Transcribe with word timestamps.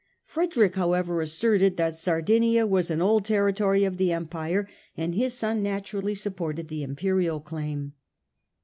Frederick, 0.25 0.73
however, 0.73 1.21
asserted 1.21 1.77
that 1.77 1.93
Sardinia 1.93 2.65
was 2.65 2.89
an 2.89 3.03
old 3.03 3.23
territory 3.23 3.83
of 3.83 3.97
the 3.97 4.11
Empire, 4.11 4.67
and 4.97 5.13
his 5.13 5.35
son 5.35 5.61
naturally 5.61 6.15
supported 6.15 6.69
the 6.69 6.81
Imperial 6.81 7.39
claim. 7.39 7.93